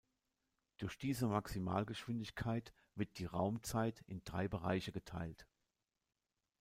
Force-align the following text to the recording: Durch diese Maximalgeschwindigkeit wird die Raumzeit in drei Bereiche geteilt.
Durch 0.79 0.97
diese 0.97 1.27
Maximalgeschwindigkeit 1.27 2.73
wird 2.95 3.19
die 3.19 3.25
Raumzeit 3.25 4.01
in 4.07 4.23
drei 4.23 4.47
Bereiche 4.47 4.91
geteilt. 4.91 5.45